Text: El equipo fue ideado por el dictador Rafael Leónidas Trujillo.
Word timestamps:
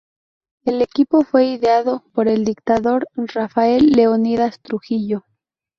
El 0.65 0.81
equipo 0.81 1.21
fue 1.23 1.45
ideado 1.45 2.03
por 2.15 2.27
el 2.27 2.43
dictador 2.43 3.07
Rafael 3.13 3.91
Leónidas 3.91 4.59
Trujillo. 4.59 5.25